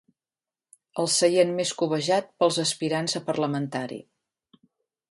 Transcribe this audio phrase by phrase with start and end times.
[1.03, 4.03] El seient més cobejat pels aspirants a parlamentari.